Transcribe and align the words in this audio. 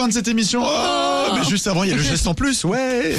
fin 0.00 0.08
de 0.08 0.14
cette 0.14 0.28
émission. 0.28 0.62
Oh, 0.64 1.26
mais 1.34 1.44
juste 1.44 1.66
avant, 1.66 1.84
il 1.84 1.90
y 1.90 1.92
a 1.92 1.96
le 1.96 2.02
geste 2.02 2.26
en 2.26 2.32
plus, 2.32 2.64
ouais. 2.64 3.14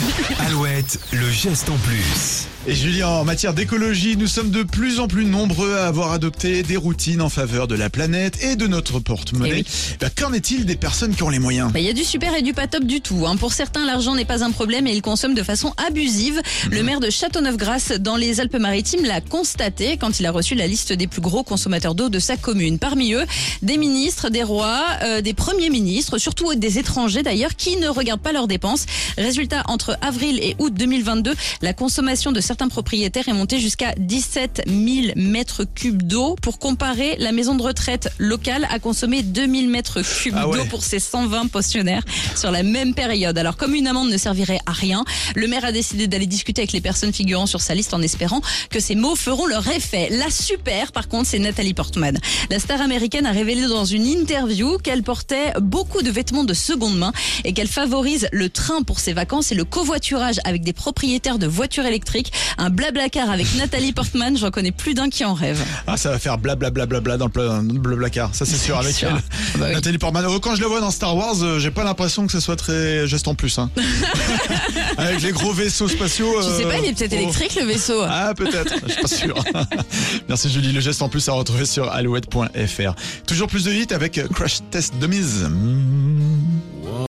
Alouette, 0.48 1.00
le 1.14 1.30
geste 1.30 1.70
en 1.70 1.78
plus. 1.78 2.48
Et 2.68 2.76
Julien, 2.76 3.08
en 3.08 3.24
matière 3.26 3.56
d'écologie, 3.56 4.16
nous 4.18 4.28
sommes 4.28 4.52
de 4.52 4.62
plus 4.62 5.00
en 5.00 5.08
plus 5.08 5.26
nombreux 5.26 5.74
à 5.78 5.88
avoir 5.88 6.12
adopté 6.12 6.62
des 6.62 6.78
routines 6.78 7.20
en 7.20 7.28
faveur 7.30 7.68
de 7.68 7.74
la 7.74 7.90
planète 7.90 8.38
et 8.44 8.56
de 8.56 8.68
notre 8.68 9.00
porte-monnaie. 9.00 9.50
Eh 9.52 9.54
oui. 9.62 9.96
Bah, 10.00 10.10
Qu'en 10.16 10.32
est-il 10.32 10.66
des 10.68 10.76
personnes 10.76 11.16
qui 11.16 11.24
ont 11.24 11.30
les 11.30 11.40
moyens? 11.40 11.72
Bah, 11.74 11.80
Il 11.80 11.86
y 11.88 11.90
a 11.90 11.94
du 11.94 12.04
super 12.04 12.36
et 12.36 12.44
du 12.44 12.54
pas 12.54 12.68
top 12.68 12.84
du 12.84 13.02
tout. 13.02 13.26
hein. 13.26 13.36
Pour 13.36 13.52
certains, 13.54 13.84
l'argent 13.84 14.14
n'est 14.14 14.26
pas 14.26 14.44
un 14.44 14.52
problème 14.52 14.86
et 14.86 14.92
ils 14.94 15.02
consomment 15.02 15.34
de 15.34 15.42
façon 15.42 15.74
abusive. 15.88 16.40
Le 16.70 16.84
maire 16.84 17.00
de 17.00 17.10
Châteauneuf-Grasse, 17.10 17.94
dans 17.94 18.16
les 18.16 18.40
Alpes-Maritimes, 18.40 19.06
l'a 19.06 19.22
constaté 19.22 19.98
quand 19.98 20.20
il 20.20 20.28
a 20.28 20.32
reçu 20.32 20.54
la 20.54 20.68
liste 20.68 20.94
des 20.94 21.08
plus 21.08 21.22
gros 21.22 21.44
consommateurs 21.44 21.96
d'eau 21.96 22.10
de 22.10 22.20
sa 22.20 22.38
commune. 22.38 22.78
Parmi 22.78 23.14
eux, 23.14 23.26
des 23.64 23.78
ministres, 23.78 24.30
des 24.30 24.44
rois, 24.44 24.86
euh, 25.02 25.22
des 25.22 25.34
premiers 25.34 25.72
ministres, 25.72 26.20
surtout 26.20 26.54
des 26.54 26.78
étrangers 26.78 27.24
d'ailleurs, 27.24 27.56
qui 27.56 27.78
ne 27.78 27.88
regardent 27.88 28.22
pas 28.22 28.34
leurs 28.34 28.48
dépenses. 28.48 28.86
Résultat, 29.18 29.64
entre 29.68 29.98
avril 30.02 30.38
et 30.44 30.56
août 30.60 30.72
2022, 30.76 31.34
la 31.64 31.74
consommation 31.74 32.32
de 32.32 32.40
certains 32.52 32.68
propriétaires 32.68 33.30
est 33.30 33.34
montée 33.34 33.62
jusqu'à 33.62 33.94
17 33.98 34.64
000 34.68 35.14
mètres 35.16 35.64
cubes 35.64 36.04
d'eau. 36.04 36.36
Pour 36.42 36.60
comparer, 36.60 37.16
la 37.18 37.32
maison 37.32 37.56
de 37.56 37.62
retraite 37.62 38.10
locale 38.18 38.68
a 38.70 38.78
consommé 38.78 39.24
2000 39.24 39.70
mètres 39.70 40.02
cubes 40.02 40.34
Ah 40.36 40.50
ouais. 40.50 40.58
d'eau 40.58 40.66
pour 40.66 40.84
ses 40.84 41.00
120 41.00 41.48
pensionnaires 41.48 42.04
sur 42.36 42.52
la 42.52 42.64
même 42.64 42.94
période. 42.94 43.38
Alors 43.38 43.56
comme 43.56 43.74
une 43.74 43.88
amende 43.88 44.10
ne 44.10 44.18
servirait 44.18 44.60
à 44.66 44.74
rien, 44.74 45.06
le 45.34 45.48
maire 45.48 45.64
a 45.64 45.72
décidé 45.72 46.08
d'aller 46.08 46.26
discuter 46.26 46.64
avec 46.64 46.74
les 46.74 46.82
personnes 46.82 47.14
figurant 47.14 47.46
sur 47.46 47.62
sa 47.62 47.74
liste 47.74 47.94
en 47.94 48.02
espérant 48.02 48.42
que 48.70 48.82
ces 48.82 48.96
mots 48.96 49.16
feront 49.16 49.46
leur 49.46 49.66
effet. 49.70 50.10
La 50.12 50.30
super, 50.30 50.92
par 50.92 51.08
contre, 51.08 51.30
c'est 51.30 51.40
Nathalie 51.40 51.74
Portman. 51.74 52.18
La 52.50 52.60
star 52.60 52.82
américaine 52.82 53.26
a 53.28 53.32
révélé 53.32 53.62
dans 53.66 53.86
une 53.86 54.06
interview 54.06 54.78
qu'elle 54.78 55.04
portait 55.04 55.54
beaucoup 55.62 56.02
de 56.02 56.12
vêtements 56.12 56.44
de 56.44 56.54
seconde 56.54 56.98
main 56.98 57.14
et 57.46 57.54
qu'elle 57.54 57.70
favorise 57.70 58.28
le 58.34 58.50
train 58.50 58.82
pour 58.84 59.00
ses 59.00 59.14
vacances 59.14 59.54
et 59.54 59.56
le 59.56 59.64
covoiturage 59.64 60.42
avec 60.44 60.64
des 60.64 60.74
propriétaires 60.74 61.40
de 61.40 61.48
voitures 61.48 61.86
électriques. 61.86 62.34
Un 62.58 62.70
blablacar 62.70 63.30
avec 63.30 63.48
Nathalie 63.56 63.94
Portman, 63.94 64.38
j'en 64.38 64.52
connais 64.52 64.72
plus 64.72 64.94
d'un 64.94 65.10
qui 65.10 65.26
en 65.26 65.34
rêve. 65.34 65.64
Ah, 65.88 65.98
ça 65.98 66.12
va 66.12 66.20
faire 66.20 66.38
blablabla 66.38 67.18
dans 67.18 67.26
le 67.26 67.32
pla- 67.32 67.48
dans 67.48 67.62
le 67.62 67.80
blablacar, 67.80 68.34
ça 68.34 68.46
c'est 68.46 68.58
sûr 68.58 68.78
avec 68.78 68.96
sûr. 68.96 69.10
elle. 69.10 69.60
Bah 69.60 69.66
oui. 69.70 69.74
Nathalie 69.74 69.98
Portman. 69.98 70.26
Oh, 70.28 70.40
Quand 70.40 70.56
je 70.56 70.62
la 70.62 70.68
vois 70.68 70.82
dans 70.82 70.92
Star 70.92 71.16
Wars, 71.16 71.36
euh, 71.42 71.60
j'ai 71.60 71.72
pas 71.72 71.84
l'impression 71.84 72.26
que 72.26 72.32
ce 72.32 72.40
soit 72.40 72.56
très 72.56 73.08
geste 73.08 73.28
en 73.28 73.36
plus. 73.36 73.58
Hein. 73.60 73.70
avec 74.98 75.22
les 75.22 75.32
gros 75.32 75.54
vaisseaux 75.54 75.88
spatiaux. 75.88 76.34
Je 76.42 76.48
sais 76.48 76.66
euh, 76.66 76.70
pas, 76.70 76.78
il 76.78 76.86
est 76.86 76.94
peut-être 76.94 77.14
oh. 77.14 77.22
électrique 77.22 77.56
le 77.56 77.66
vaisseau. 77.66 78.02
Ah 78.08 78.34
peut-être, 78.36 78.76
je 78.88 78.92
suis 78.92 79.02
pas 79.02 79.08
sûr. 79.08 79.36
Merci 80.30 80.50
Julie, 80.50 80.72
le 80.72 80.82
geste 80.82 81.02
en 81.02 81.10
plus 81.10 81.28
à 81.30 81.34
retrouver 81.34 81.66
sur 81.66 81.90
alouette.fr. 81.90 82.96
Toujours 83.28 83.48
plus 83.48 83.66
de 83.66 83.72
hits 83.72 83.94
avec 83.94 84.20
Crash 84.34 84.60
Test 84.70 84.96
Dummies. 85.00 85.48
Mm. 85.50 86.01